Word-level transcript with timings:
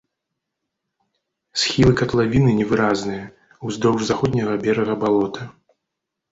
Схілы 1.63 1.91
катлавіны 1.99 2.51
невыразныя, 2.61 3.23
уздоўж 3.69 4.01
заходняга 4.11 4.53
берага 4.67 4.93
балота. 5.07 5.41